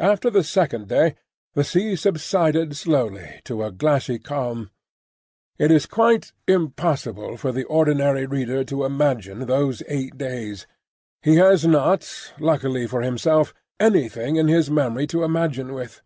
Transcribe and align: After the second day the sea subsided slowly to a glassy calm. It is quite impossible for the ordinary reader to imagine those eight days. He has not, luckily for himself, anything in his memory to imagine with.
After 0.00 0.30
the 0.30 0.42
second 0.42 0.88
day 0.88 1.16
the 1.52 1.62
sea 1.62 1.96
subsided 1.96 2.74
slowly 2.78 3.42
to 3.44 3.62
a 3.62 3.70
glassy 3.70 4.18
calm. 4.18 4.70
It 5.58 5.70
is 5.70 5.84
quite 5.84 6.32
impossible 6.48 7.36
for 7.36 7.52
the 7.52 7.64
ordinary 7.64 8.24
reader 8.24 8.64
to 8.64 8.86
imagine 8.86 9.40
those 9.40 9.82
eight 9.86 10.16
days. 10.16 10.66
He 11.20 11.34
has 11.36 11.66
not, 11.66 12.32
luckily 12.40 12.86
for 12.86 13.02
himself, 13.02 13.52
anything 13.78 14.36
in 14.36 14.48
his 14.48 14.70
memory 14.70 15.06
to 15.08 15.22
imagine 15.24 15.74
with. 15.74 16.00